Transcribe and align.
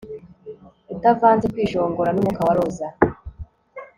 Utavanze 0.95 1.45
kwishongora 1.53 2.11
numwuka 2.13 2.41
wa 2.47 2.53
roza 2.57 2.87